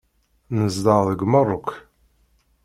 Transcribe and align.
Nezdeɣ 0.57 0.99
deg 1.09 1.21
Meṛṛuk. 1.31 1.67